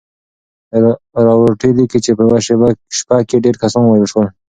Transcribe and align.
راورټي 1.25 1.69
ليکي 1.77 1.99
چې 2.05 2.11
په 2.17 2.21
يوه 2.25 2.39
شپه 2.97 3.17
کې 3.29 3.37
ډېر 3.45 3.55
کسان 3.63 3.83
ووژل 3.85 4.07
شول. 4.11 4.27